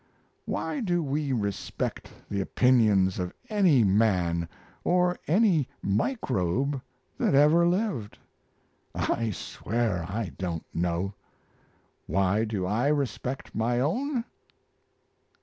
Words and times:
Why 0.47 0.79
do 0.79 1.03
we 1.03 1.31
respect 1.31 2.09
the 2.27 2.41
opinions 2.41 3.19
of 3.19 3.35
any 3.49 3.83
man 3.83 4.49
or 4.83 5.19
any 5.27 5.67
microbe 5.83 6.81
that 7.19 7.35
ever 7.35 7.67
lived? 7.67 8.17
I 8.95 9.29
swear 9.29 10.05
I 10.09 10.29
don't 10.39 10.65
know. 10.73 11.13
Why 12.07 12.45
do 12.45 12.65
I 12.65 12.87
respect 12.87 13.53
my 13.53 13.79
own? 13.79 14.23